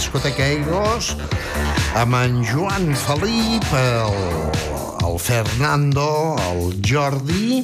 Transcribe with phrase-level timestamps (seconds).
[0.00, 1.12] Egos
[1.94, 4.14] amb en Joan Felip, el,
[5.04, 7.60] el Fernando, el Jordi,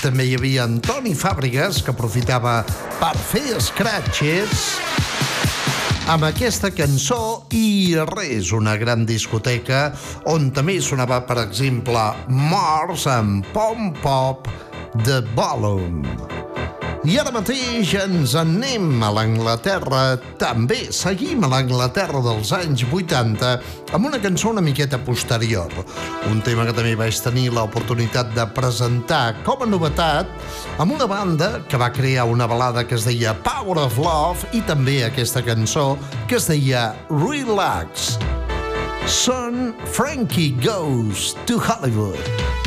[0.00, 2.64] també hi havia Antoni Fàbregas, que aprofitava
[2.98, 4.66] per fer scratches
[6.10, 9.92] amb aquesta cançó i res, una gran discoteca
[10.26, 14.50] on també sonava, per exemple, Mars amb Pom Pop
[15.06, 16.39] de Ballon.
[17.00, 23.54] I ara mateix ens anem a l'Anglaterra, també seguim a l'Anglaterra dels anys 80
[23.96, 25.72] amb una cançó una miqueta posterior.
[26.28, 30.28] Un tema que també vaig tenir l'oportunitat de presentar com a novetat
[30.76, 34.60] amb una banda que va crear una balada que es deia Power of Love i
[34.68, 35.94] també aquesta cançó
[36.28, 38.18] que es deia Relax.
[39.08, 42.59] Son Frankie Goes to Hollywood.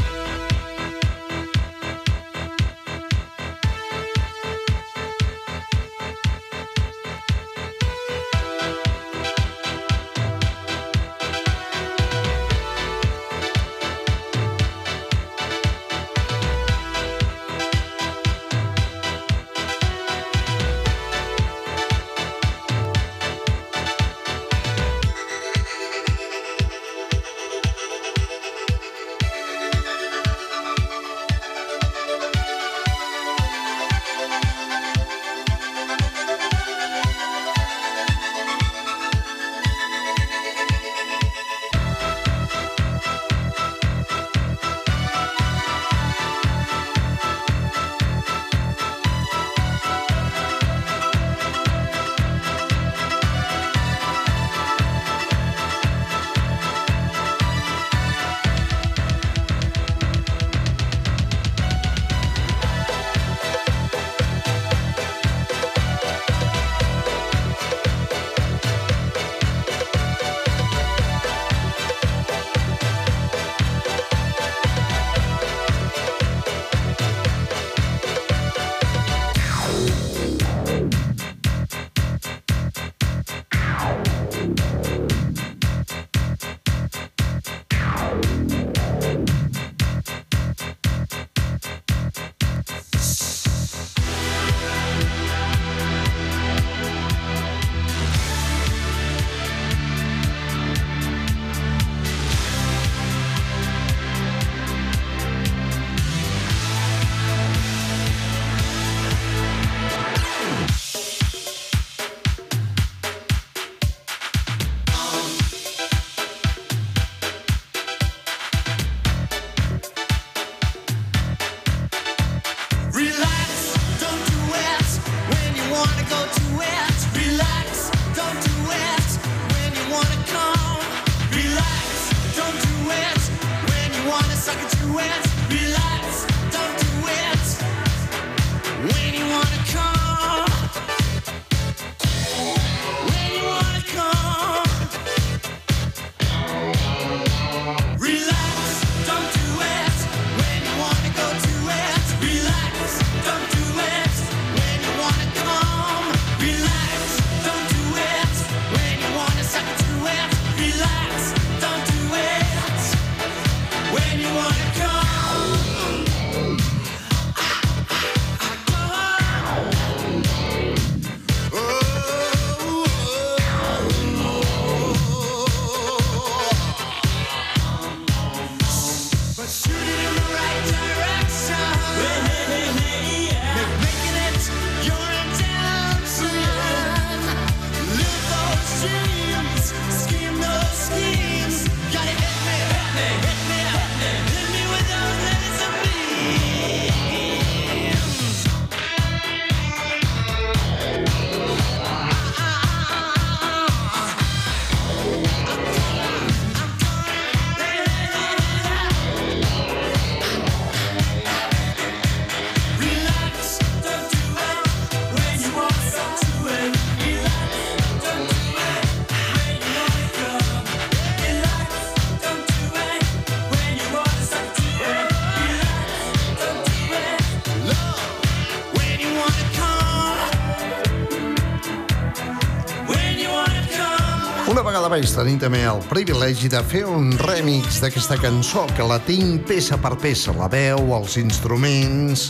[234.93, 239.79] Vaig tenir també el privilegi de fer un remix d'aquesta cançó que la tinc peça
[239.81, 242.27] per peça, la veu, els instruments,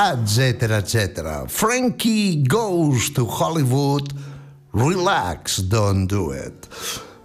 [0.00, 1.26] etc etc.
[1.52, 4.14] Frankie goes to Hollywood,
[4.72, 6.64] relax, don't do it.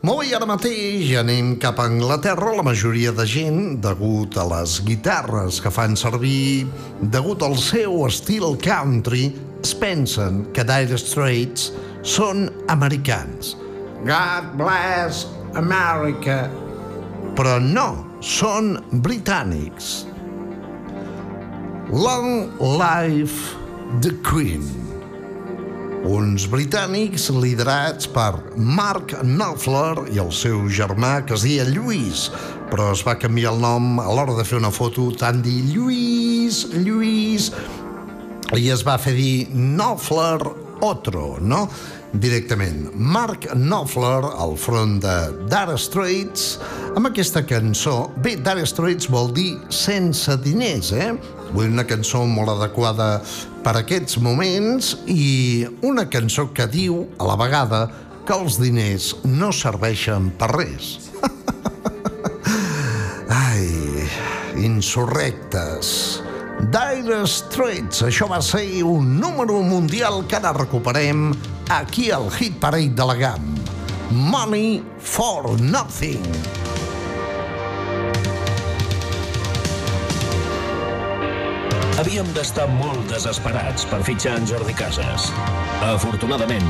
[0.03, 2.51] Molt bé, ara mateix anem cap a Anglaterra.
[2.57, 6.67] La majoria de gent, degut a les guitarres que fan servir,
[6.99, 9.29] degut al seu estil country,
[9.63, 11.71] es pensen que Dire Straits
[12.03, 13.55] són americans.
[14.01, 16.47] God bless America.
[17.37, 17.87] Però no,
[18.25, 18.73] són
[19.05, 20.07] britànics.
[21.93, 23.53] Long Life
[24.01, 24.63] the Queen.
[26.09, 32.25] Uns britànics liderats per Mark Knopfler i el seu germà que es deia Lluís,
[32.71, 36.63] però es va canviar el nom a l'hora de fer una foto tant dir Lluís,
[36.73, 37.51] Lluís,
[38.57, 40.39] i es va fer dir Knopfler
[40.81, 41.67] Otro, no?
[42.13, 45.15] Directament Mark Knopfler al front de
[45.51, 46.57] Dire Straits
[46.95, 48.09] amb aquesta cançó.
[48.23, 51.11] Bé, Dire Straits vol dir sense diners, eh?
[51.51, 53.21] Vull una cançó molt adequada
[53.63, 57.85] per aquests moments i una cançó que diu, a la vegada,
[58.27, 60.97] que els diners no serveixen per res.
[63.43, 63.67] Ai,
[64.63, 66.21] insurrectes.
[66.69, 71.31] Dire Straits, això va ser un número mundial que ara recuperem
[71.73, 73.47] aquí al Hit Parade de la GAM.
[74.11, 76.21] Money for Nothing.
[82.01, 85.31] Havíem d'estar molt desesperats per fitxar en Jordi Casas.
[85.89, 86.69] Afortunadament,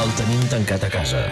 [0.00, 1.26] el tenim tancat a casa.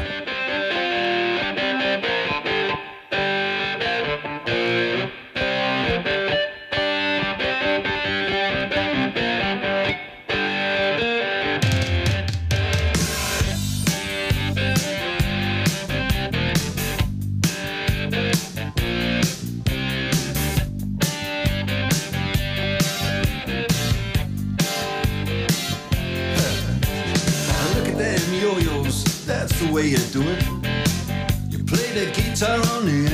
[29.74, 30.42] Way you do it.
[31.50, 33.13] You play the guitar on the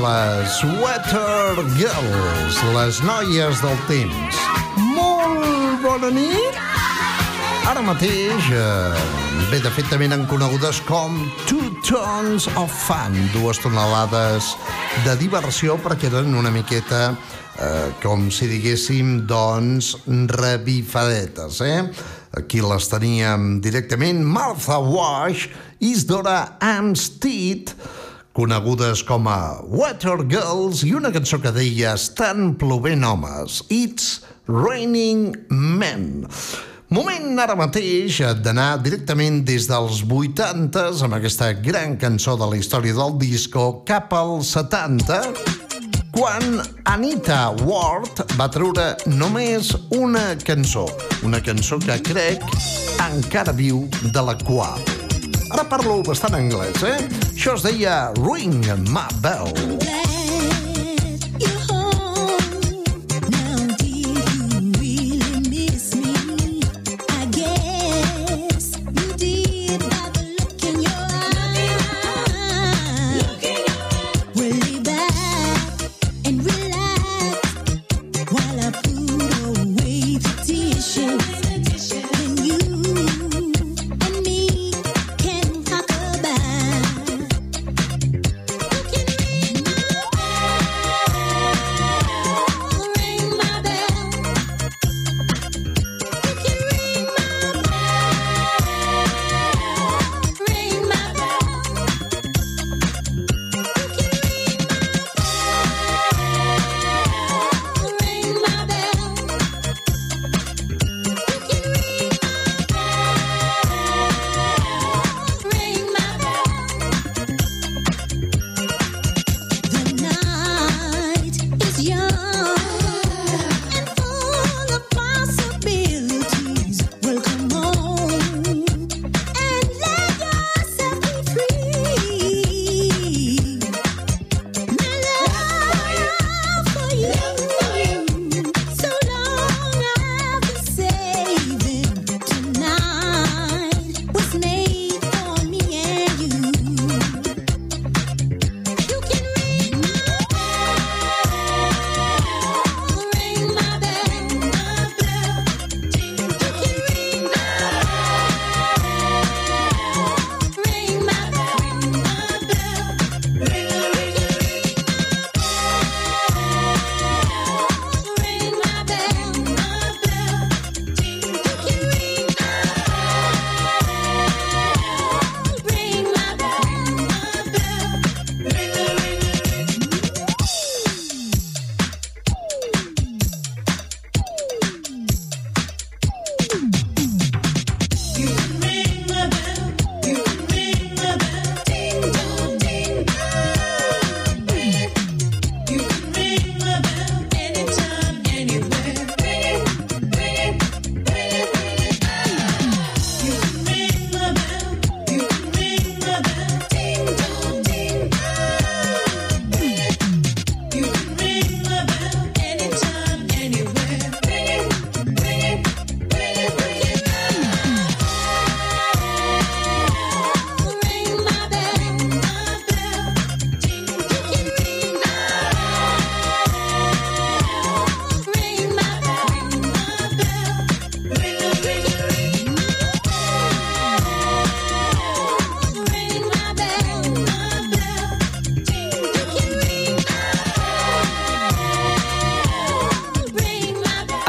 [0.00, 4.38] Les Sweater Girls, les noies del temps.
[4.94, 6.56] Molt bona nit!
[7.68, 9.02] Ara mateix, eh,
[9.50, 14.54] bé, de fet, també n'han conegudes com Two Tons of Fun, dues tonelades
[15.04, 17.12] de diversió perquè eren una miqueta,
[17.60, 21.84] eh, com si diguéssim, doncs, revifadetes, eh?
[22.40, 25.48] Aquí les teníem directament, Martha Wash,
[25.80, 27.74] Isdora Amstead,
[28.40, 35.34] conegudes com a Water Girls i una cançó que deia Estan plovent homes, It's Raining
[35.52, 36.24] Men.
[36.88, 42.96] Moment ara mateix d'anar directament des dels 80s amb aquesta gran cançó de la història
[42.96, 45.20] del disco cap als 70
[46.16, 50.88] quan Anita Ward va treure només una cançó,
[51.28, 52.48] una cançó que crec
[53.10, 54.99] encara viu de la qual.
[55.50, 56.98] Ara parlo bastant anglès, eh?
[57.32, 60.09] Això es deia Ring My Bell.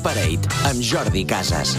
[0.00, 1.76] Parade amb Jordi Casas.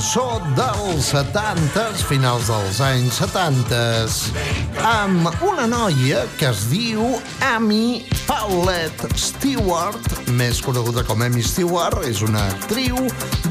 [0.00, 4.14] Cançó dels 70s, finals dels anys 70s,
[4.80, 10.08] amb una noia que es diu Amy Paulette Stewart,
[10.40, 12.96] més coneguda com Amy Stewart, és una actriu,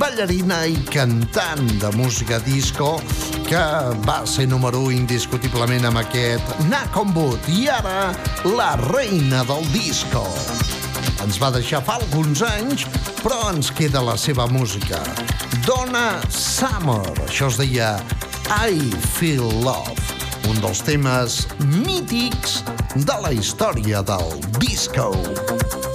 [0.02, 2.96] ballarina i cantant de música disco
[3.46, 3.62] que
[4.10, 8.10] va ser número 1 indiscutiblement amb aquest Knock on Wood i ara
[8.58, 10.26] la reina del disco.
[11.24, 12.86] Ens va deixar fa alguns anys,
[13.20, 15.02] però ens queda la seva música.
[15.68, 17.92] Donna Summer, això es deia
[18.50, 18.80] I
[19.18, 20.00] Feel Love,
[20.50, 22.62] un dels temes mítics
[22.96, 25.12] de la història del disco.
[25.18, 25.89] amb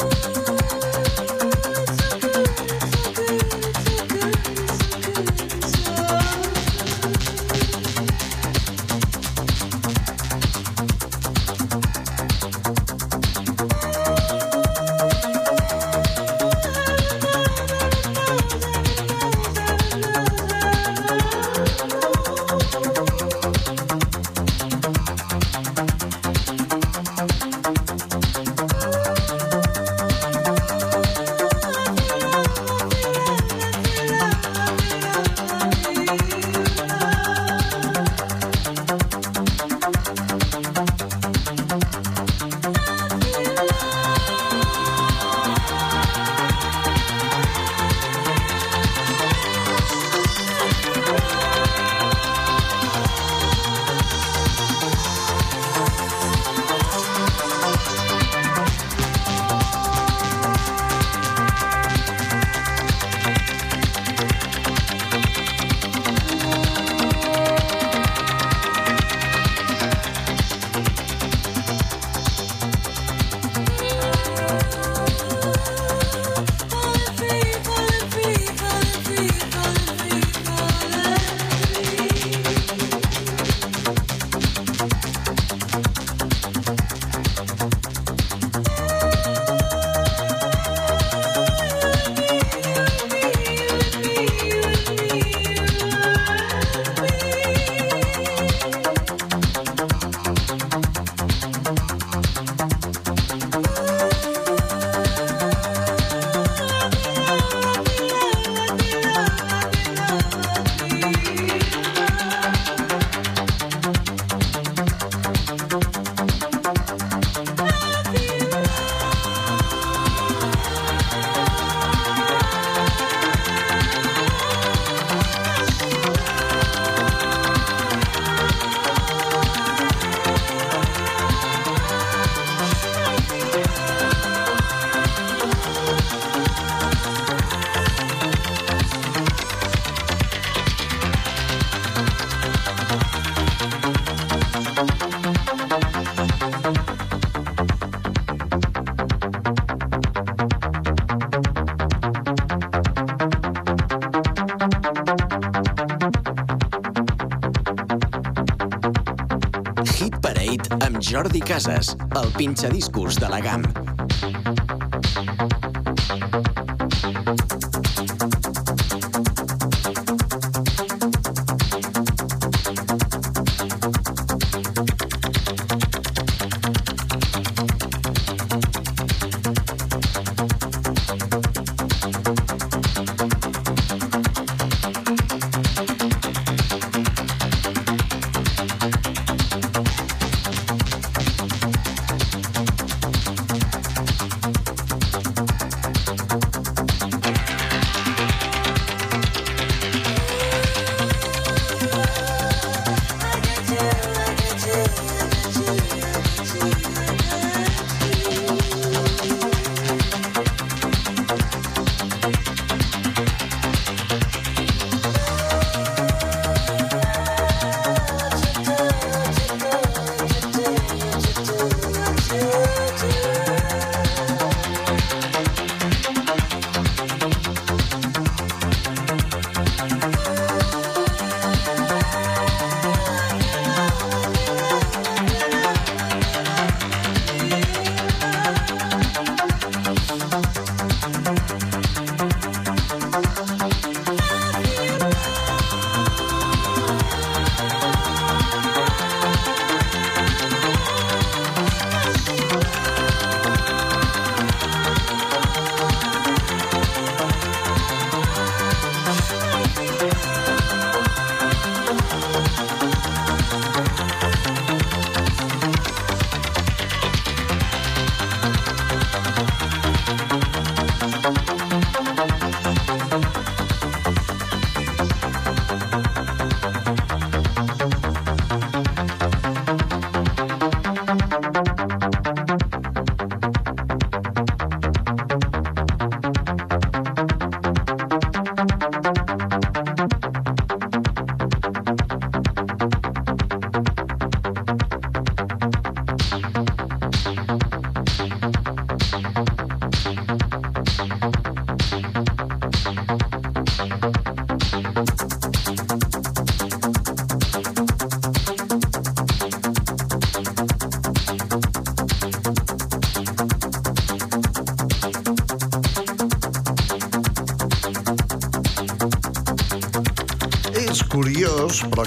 [161.55, 163.84] Casas, el pinxadiscos de la GAM.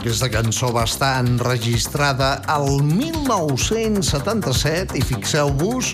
[0.08, 5.92] Aquesta cançó va estar enregistrada al 1977 i fixeu-vos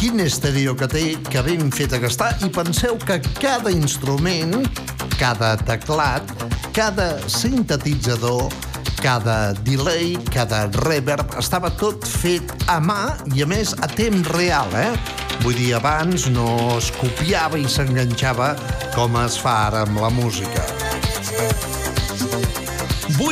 [0.00, 4.66] quin estèdio que té, que ben fet que està, i penseu que cada instrument,
[5.14, 6.26] cada teclat,
[6.74, 8.50] cada sintetitzador,
[8.98, 14.74] cada delay, cada reverb, estava tot fet a mà i, a més, a temps real,
[14.74, 14.90] eh?
[15.46, 18.58] Vull dir, abans no es copiava i s'enganxava
[18.98, 20.61] com es fa ara amb la música.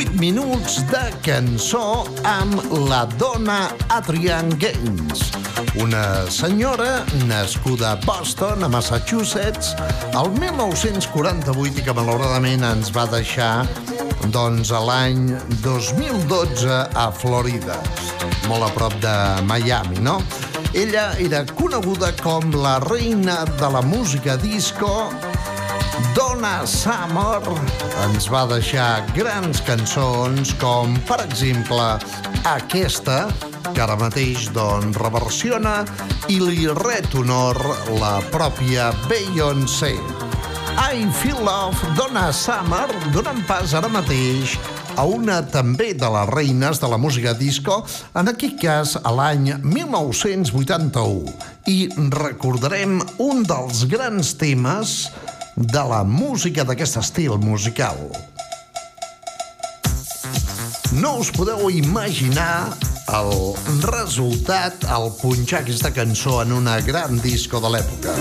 [0.01, 2.55] 8 minuts de cançó amb
[2.89, 5.27] la dona Adrian Gaines,
[5.77, 9.75] una senyora nascuda a Boston, a Massachusetts,
[10.17, 13.67] al 1948 i que malauradament ens va deixar
[14.33, 17.77] doncs, a l'any 2012 a Florida,
[18.49, 20.17] molt a prop de Miami, no?
[20.73, 25.11] Ella era coneguda com la reina de la música disco
[26.15, 27.39] Donna Summer
[28.03, 31.85] ens va deixar grans cançons com, per exemple,
[32.49, 33.29] aquesta,
[33.69, 35.81] que ara mateix doncs, reversiona
[36.27, 37.59] i li ret honor
[38.01, 39.93] la pròpia Beyoncé.
[40.91, 44.57] I Feel Love, Donna Summer, donant pas ara mateix
[44.99, 47.81] a una també de les reines de la música disco,
[48.17, 51.31] en aquest cas a l'any 1981.
[51.71, 51.79] I
[52.11, 55.11] recordarem un dels grans temes
[55.55, 57.97] de la música d'aquest estil musical.
[60.91, 62.75] No us podeu imaginar
[63.11, 68.15] el resultat al punxar aquesta cançó en una gran disco de l'època.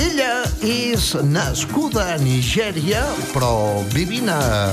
[0.00, 4.72] Ella és nascuda a Nigèria, però vivint a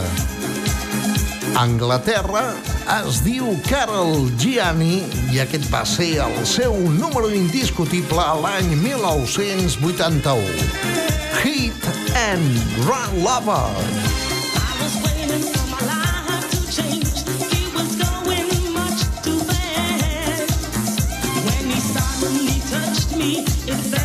[1.55, 2.49] Anglaterra,
[2.99, 11.04] es diu Carol Gianni i aquest va ser el seu número indiscutible l'any 1981.
[11.42, 11.73] Hit
[12.15, 13.52] and Run Lover.
[23.67, 24.04] I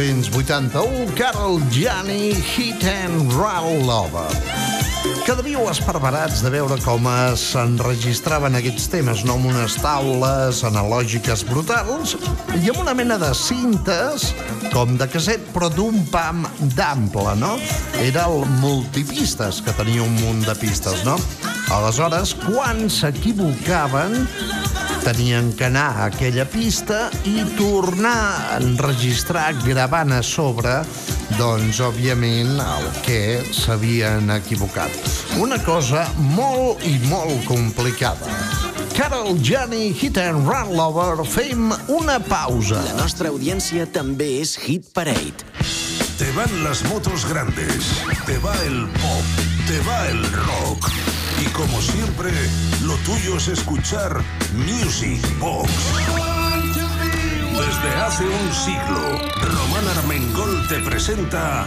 [0.00, 4.32] 1981, Carol Gianni, Hit and Run Lover.
[5.26, 7.04] Que devíeu esparverats de veure com
[7.36, 12.16] s'enregistraven aquests temes, no amb unes taules analògiques brutals
[12.62, 14.30] i amb una mena de cintes,
[14.72, 16.46] com de caset, però d'un pam
[16.78, 17.58] d'ample, no?
[18.00, 21.20] Era el multipistes, que tenia un munt de pistes, no?
[21.76, 24.16] Aleshores, quan s'equivocaven,
[25.10, 30.76] tenien que anar a aquella pista i tornar a enregistrar gravant a sobre
[31.38, 34.94] doncs, òbviament, el que s'havien equivocat.
[35.42, 36.04] Una cosa
[36.36, 38.30] molt i molt complicada.
[38.94, 42.82] Carol Gianni, Hit and Run Lover, fem una pausa.
[42.86, 45.46] La nostra audiència també és Hit Parade.
[46.20, 47.94] Te van las motos grandes,
[48.28, 51.09] te va el pop, te va el rock.
[51.40, 52.30] Y como siempre,
[52.82, 54.22] lo tuyo es escuchar
[54.54, 55.70] Music Box.
[57.52, 61.66] Desde hace un siglo, Román Armengol te presenta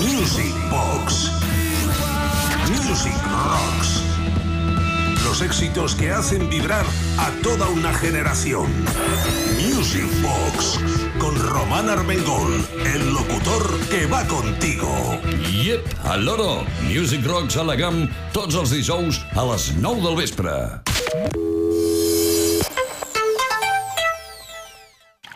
[0.00, 1.30] Music Box.
[2.70, 4.02] Music Rocks.
[5.24, 6.84] Los éxitos que hacen vibrar
[7.18, 8.66] a toda una generación.
[9.60, 11.01] Music Box.
[11.22, 15.20] Con Román Armengol, el locutor que va contigo.
[15.52, 16.66] Yep, al loro.
[16.90, 21.61] Music Rocks a la GAM tots els dijous a les 9 del vespre.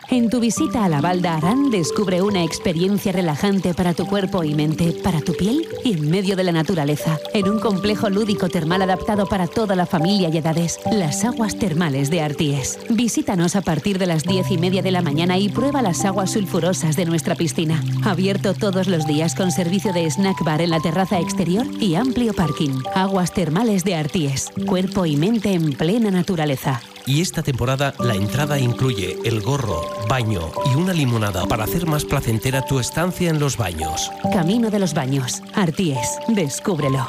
[0.09, 4.55] En tu visita a la Val d'Aran descubre una experiencia relajante para tu cuerpo y
[4.55, 8.81] mente, para tu piel y en medio de la naturaleza, en un complejo lúdico termal
[8.81, 12.79] adaptado para toda la familia y edades, las aguas termales de Arties.
[12.89, 16.31] Visítanos a partir de las diez y media de la mañana y prueba las aguas
[16.31, 17.83] sulfurosas de nuestra piscina.
[18.05, 22.33] Abierto todos los días con servicio de snack bar en la terraza exterior y amplio
[22.33, 22.81] parking.
[22.95, 26.81] Aguas termales de Arties, cuerpo y mente en plena naturaleza.
[27.07, 32.03] Y esta temporada la entrada incluye el gorro, baño y una limonada para hacer más
[32.03, 34.11] placentera tu estancia en los baños.
[34.33, 35.41] Camino de los Baños.
[35.55, 36.19] Arties.
[36.27, 37.07] Descúbrelo.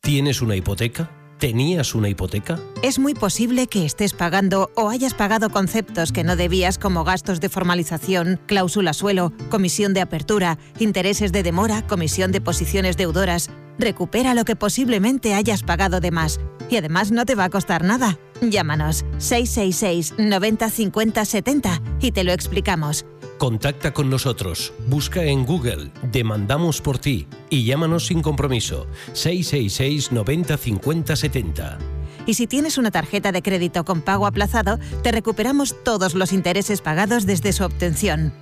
[0.00, 1.10] ¿Tienes una hipoteca?
[1.38, 2.58] ¿Tenías una hipoteca?
[2.82, 7.40] Es muy posible que estés pagando o hayas pagado conceptos que no debías como gastos
[7.40, 13.50] de formalización, cláusula suelo, comisión de apertura, intereses de demora, comisión de posiciones deudoras.
[13.78, 16.40] Recupera lo que posiblemente hayas pagado de más.
[16.70, 18.18] Y además no te va a costar nada.
[18.40, 23.06] Llámanos 666 90 50 70 y te lo explicamos.
[23.38, 24.72] Contacta con nosotros.
[24.86, 28.86] Busca en Google Demandamos por ti y llámanos sin compromiso.
[29.12, 31.78] 666 90 50 70.
[32.26, 36.80] Y si tienes una tarjeta de crédito con pago aplazado, te recuperamos todos los intereses
[36.80, 38.32] pagados desde su obtención.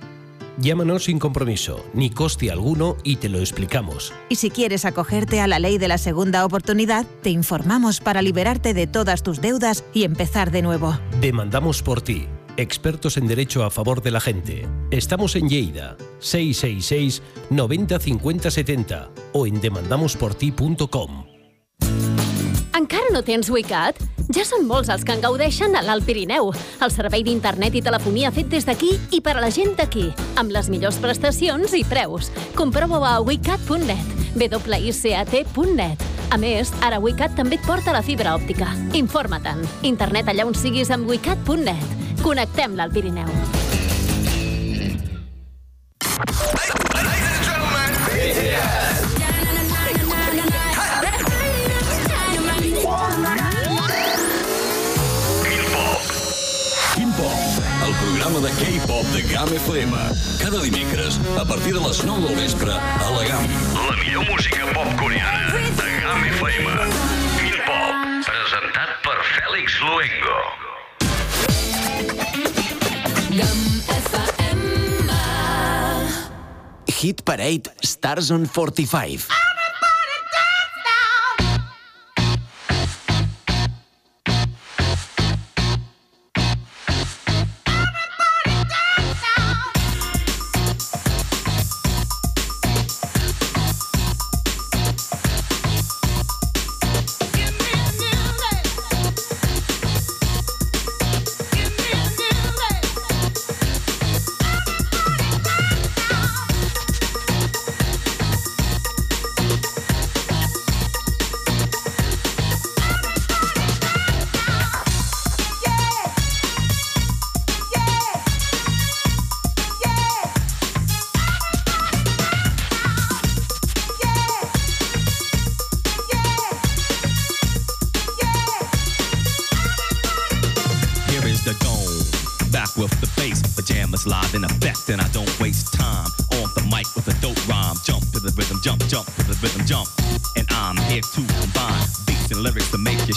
[0.57, 4.13] Llámanos sin compromiso, ni coste alguno y te lo explicamos.
[4.29, 8.73] Y si quieres acogerte a la ley de la segunda oportunidad, te informamos para liberarte
[8.73, 10.97] de todas tus deudas y empezar de nuevo.
[11.19, 12.27] Demandamos por ti.
[12.57, 14.65] Expertos en derecho a favor de la gente.
[14.91, 21.34] Estamos en Lleida, 666 90 50 70 o en demandamosporti.com.
[22.75, 23.95] Encara no tens Wicat?
[24.35, 26.49] Ja són molts els que en gaudeixen a l'Alt Pirineu.
[26.83, 30.51] El servei d'internet i telefonia fet des d'aquí i per a la gent d'aquí, amb
[30.51, 32.27] les millors prestacions i preus.
[32.59, 36.03] Comprova-ho a wicat.net, wicat.net.
[36.35, 38.67] A més, ara WeCat també et porta la fibra òptica.
[38.97, 39.63] Informa-te'n.
[39.87, 42.19] Internet allà on siguis amb wecat.net.
[42.25, 43.31] Connectem-la al Pirineu.
[48.15, 48.84] Quin
[58.25, 59.93] programa de K-pop de GAM FM.
[60.39, 63.45] Cada dimecres, a partir de les 9 del vespre, a la GAM.
[63.75, 66.67] La millor música pop coreana de GAM FM.
[67.37, 67.93] Quin Pop,
[68.25, 70.41] presentat per Fèlix Luengo.
[76.87, 79.27] Hit Parade Stars on 45.
[79.29, 79.54] Here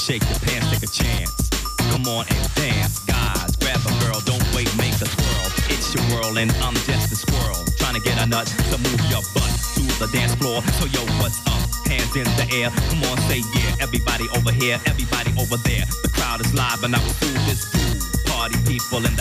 [0.09, 1.51] shake your pants, take a chance.
[1.93, 5.49] Come on and dance, guys, grab a girl, don't wait, make a twirl.
[5.69, 9.03] It's your world, and I'm just a squirrel trying to get a nut to move
[9.13, 10.65] your butt to the dance floor.
[10.81, 11.61] So yo, what's up?
[11.85, 13.85] Hands in the air, come on, say yeah.
[13.85, 15.85] Everybody over here, everybody over there.
[16.01, 18.01] The crowd is live, and I will do this groove.
[18.33, 19.13] Party people in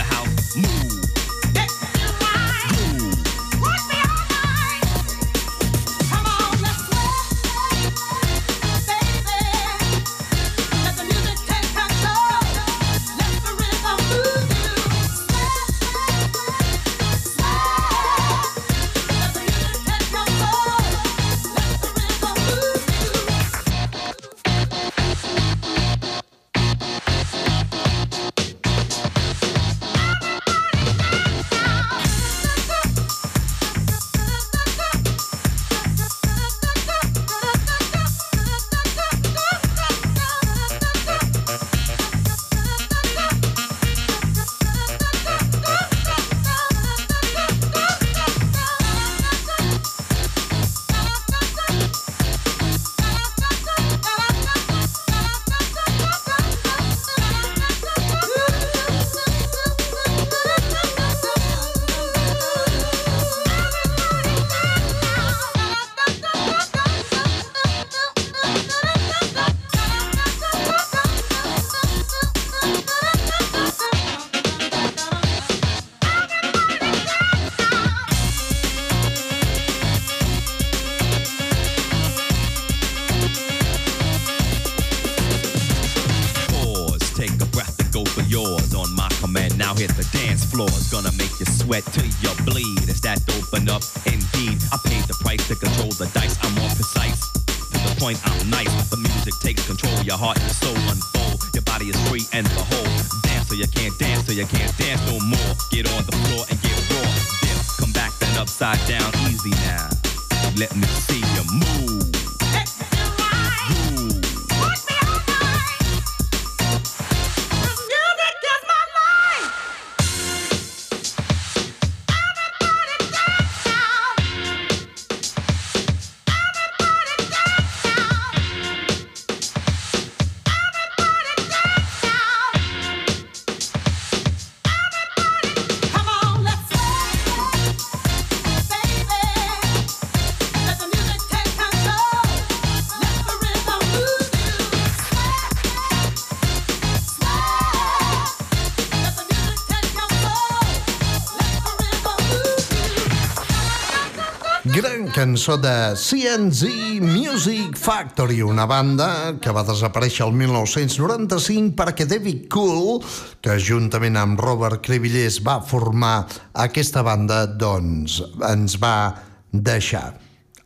[155.38, 156.64] cançó de CNZ
[157.00, 162.98] Music Factory, una banda que va desaparèixer el 1995 perquè David Cool,
[163.38, 166.24] que juntament amb Robert Crevillers va formar
[166.58, 168.18] aquesta banda, doncs
[168.48, 169.14] ens va
[169.52, 170.16] deixar.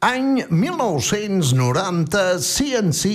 [0.09, 3.13] Any 1990, CNC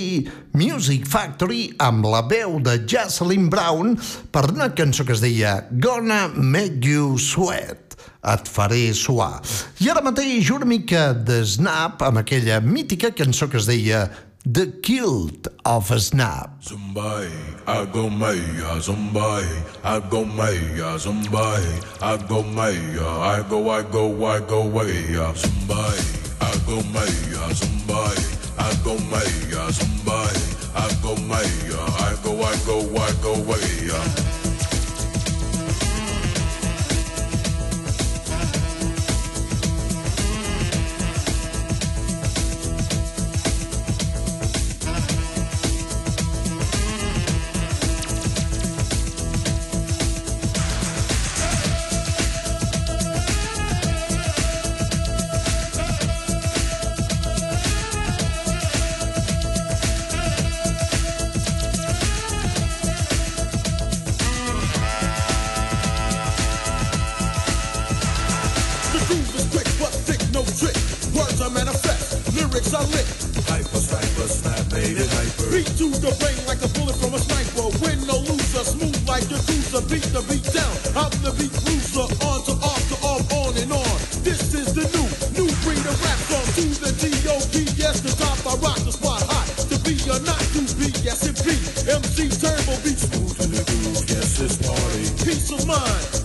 [0.62, 3.97] Music Factory amb la veu de Jocelyn Brown
[4.30, 7.86] per una cançó que es deia Gonna Make You Sweat
[8.24, 9.41] et faré suar.
[9.82, 14.07] I ara mateix una mica de Snap amb aquella mítica cançó que es deia
[14.49, 16.63] The Guilt of Snap.
[16.63, 17.28] Somebody,
[17.68, 19.45] I go maya, somebody,
[19.84, 21.68] I go maya, somebody,
[22.01, 25.99] I go maya, I go, I go, I go maya, somebody,
[26.39, 28.24] I go maya, somebody,
[28.57, 30.39] I go maya, somebody,
[30.74, 34.36] I go maya, I go, I go, I go maya.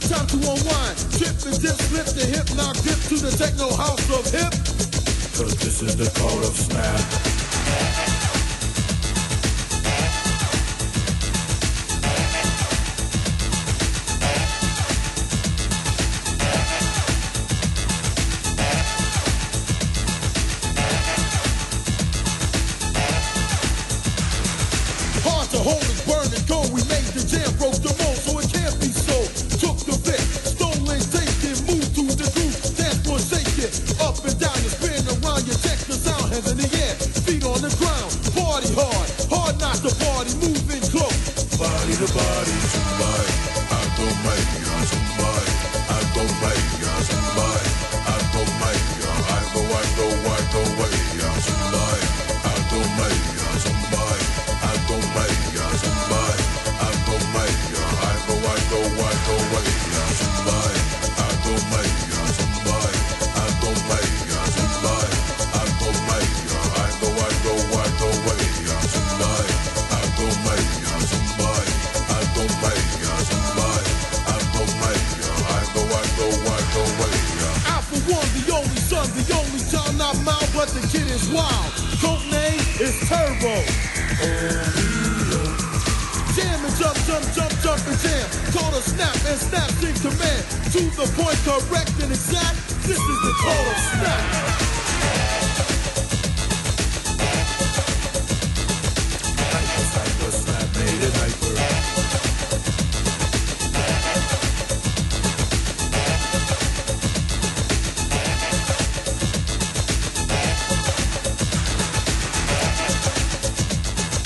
[0.09, 0.97] Time to unwind.
[1.19, 4.53] Trip and dip, flip the hip, knock dip to the techno house of hip.
[5.37, 7.42] Cause this is the code of snap.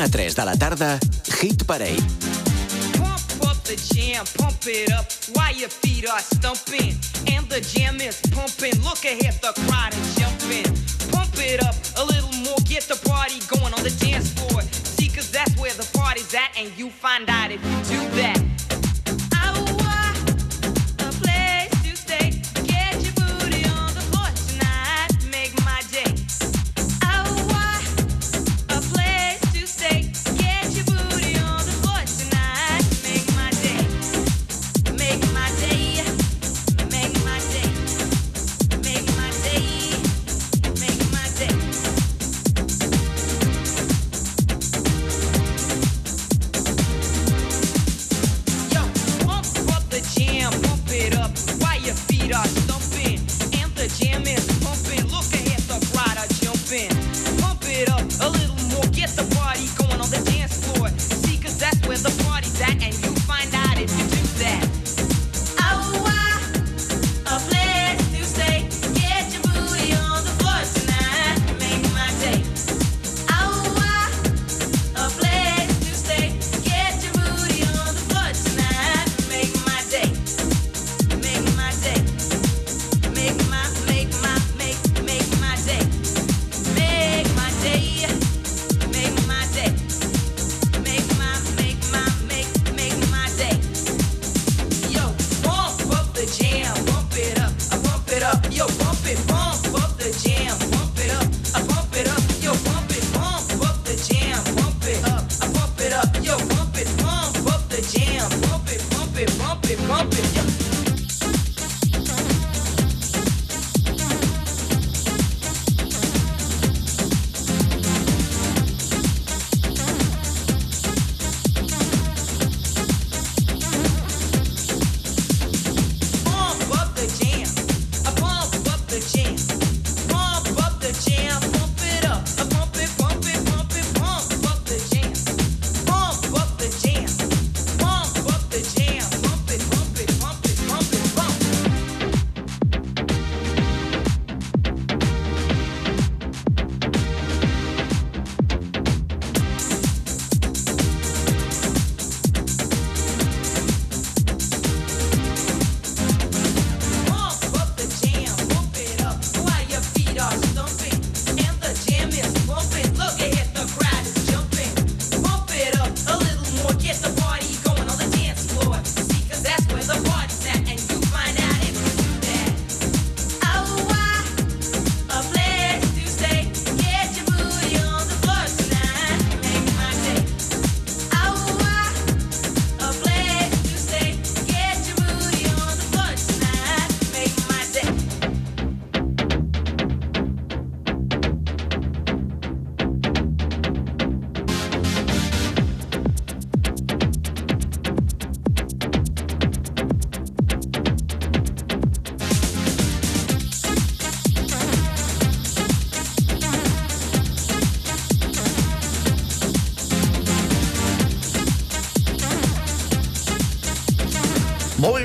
[0.00, 0.98] A 3 de la tarda,
[1.40, 2.02] Hit Parade.
[2.96, 6.94] Pump up the jam, pump it up while your feet are stumping.
[7.26, 8.80] And the jam is pumping.
[8.82, 10.64] Look ahead, the crowd is jumping.
[11.12, 14.62] Pump it up a little more, get the party going on the dance floor.
[14.62, 18.49] See, cause that's where the party's at, and you find out if you do that.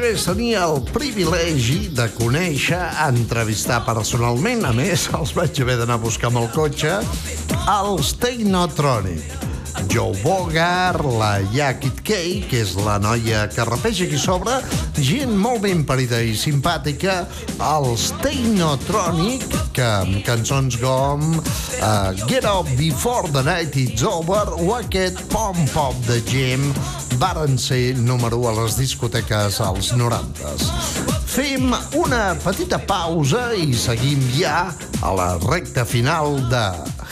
[0.05, 2.77] Bé, tenia el privilegi de conèixer,
[3.07, 6.99] entrevistar personalment, a més, els vaig haver d'anar a buscar amb el cotxe,
[7.73, 9.33] els Technotronic.
[9.89, 14.59] Joe Bogart, la Yakit Kay, que és la noia que rapeja aquí sobre,
[15.01, 17.23] gent molt ben parida i simpàtica,
[17.63, 24.75] els Technotronic, que amb cançons com uh, Get Up Before the Night Is Over o
[24.77, 26.69] aquest Pom Pop de Jim
[27.19, 30.69] varen ser número 1 a les discoteques als 90s.
[31.35, 34.69] Fem una petita pausa i seguim ja
[35.01, 36.65] a la recta final de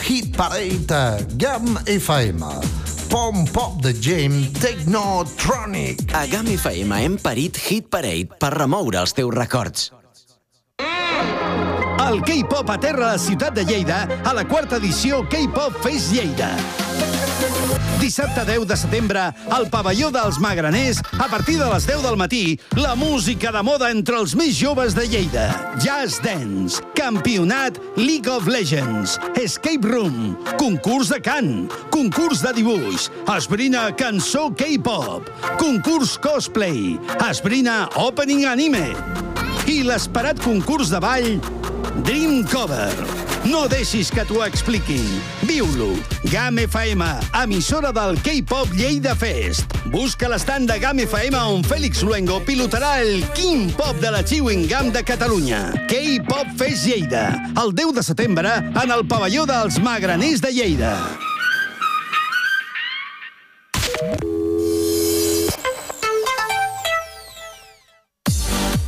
[0.03, 2.82] Hit Parade GAM FM.
[3.13, 5.99] Pom Pop de Jam Technotronic.
[6.17, 9.91] A GAM FM hem parit Hit Parade per remoure els teus records.
[12.07, 16.55] El K-pop aterra a la ciutat de Lleida a la quarta edició K-pop Fest Lleida.
[17.99, 22.59] Dissabte 10 de setembre, al pavelló dels Magraners, a partir de les 10 del matí,
[22.75, 25.47] la música de moda entre els més joves de Lleida.
[25.79, 33.87] Jazz Dance, Campionat League of Legends, Escape Room, concurs de cant, concurs de dibuix, esbrina
[33.95, 36.97] cançó K-pop, concurs cosplay,
[37.29, 38.91] esbrina opening anime
[39.69, 41.37] i l'esperat concurs de ball
[42.03, 42.91] Dream Cover.
[43.45, 45.03] No deixis que t'ho expliquin.
[45.47, 45.91] Viu-lo.
[46.31, 47.05] GAM FM,
[47.43, 49.75] emissora del K-Pop Lleida Fest.
[49.93, 54.65] Busca l'estand de GAM FM on Fèlix Luengo pilotarà el King Pop de la Chewing
[54.71, 55.65] Gum de Catalunya.
[55.91, 57.27] K-Pop Fest Lleida,
[57.61, 60.97] el 10 de setembre en el pavelló dels Magraners de Lleida.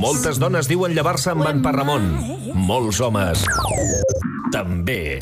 [0.00, 2.10] Moltes dones diuen llevar-se amb en Parramon.
[2.54, 3.44] Molts homes
[4.52, 5.18] també.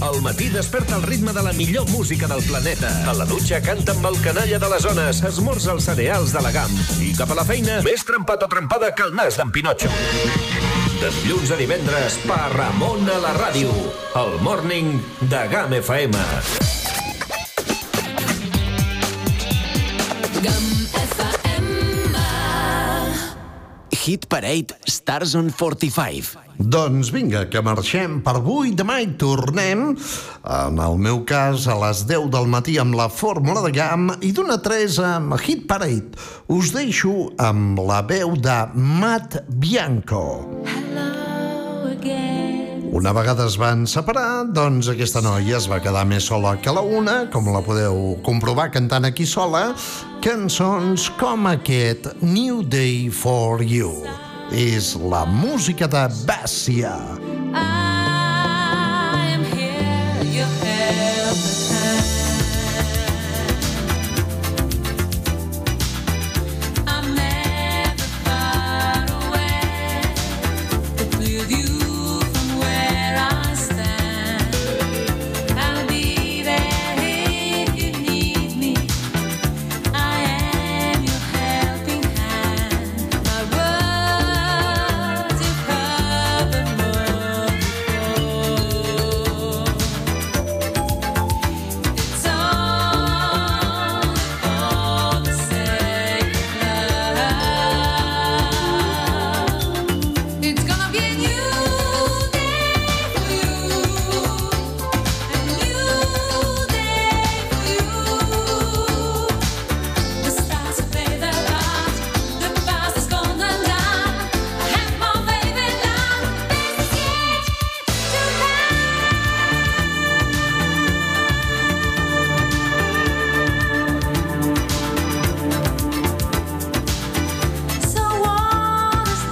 [0.00, 2.88] Al matí desperta el ritme de la millor música del planeta.
[3.10, 6.52] A la dutxa canta amb el canalla de les zones, esmorza els cereals de la
[6.54, 6.72] GAM.
[7.04, 9.92] I cap a la feina, més trempat o trempada que el nas d'en Pinotxo.
[11.00, 13.76] De dilluns a divendres, Parramon a la ràdio.
[14.24, 14.96] El Morning
[15.28, 16.70] de GAM FM.
[24.00, 26.38] Hit Parade Stars on 45.
[26.56, 28.72] Doncs vinga, que marxem per avui.
[28.76, 29.82] Demà hi tornem,
[30.56, 34.32] en el meu cas, a les 10 del matí amb la fórmula de GAM i
[34.36, 36.16] d'una 3 amb Hit Parade.
[36.48, 40.24] Us deixo amb la veu de Matt Bianco.
[42.92, 46.82] Una vegada es van separar, doncs aquesta noia es va quedar més sola que la
[46.82, 49.68] una, com la podeu comprovar cantant aquí sola,
[50.24, 53.94] cançons com aquest New Day for You.
[54.50, 56.96] És la música de Bàssia.
[57.54, 57.99] I